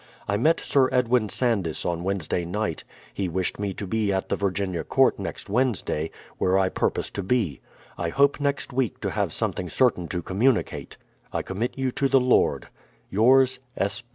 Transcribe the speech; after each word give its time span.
I 0.27 0.35
met 0.35 0.59
Sir 0.59 0.89
Edwin 0.91 1.29
Sandys 1.29 1.85
on 1.85 2.03
Wednesday 2.03 2.43
night; 2.43 2.83
he 3.13 3.29
wished 3.29 3.59
me 3.59 3.71
to 3.73 3.85
be 3.85 4.11
at 4.11 4.29
the 4.29 4.35
Virginia 4.35 4.83
Court 4.83 5.19
next 5.19 5.47
Wednesday, 5.47 6.09
where 6.39 6.57
I 6.57 6.69
purpose 6.69 7.11
to 7.11 7.21
be. 7.21 7.61
I 7.99 8.09
hope 8.09 8.39
next 8.39 8.73
week 8.73 8.99
to 9.01 9.11
have 9.11 9.31
something 9.31 9.69
certain 9.69 10.07
to 10.07 10.23
communi 10.23 10.65
cate. 10.65 10.97
I 11.31 11.43
commit 11.43 11.77
you 11.77 11.91
to 11.91 12.09
the 12.09 12.19
Lord. 12.19 12.67
Yours, 13.11 13.59
S. 13.77 14.01